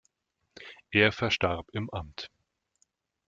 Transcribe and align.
Er 0.89 1.11
verstarb 1.11 1.69
im 1.73 1.91
Amt. 1.91 2.31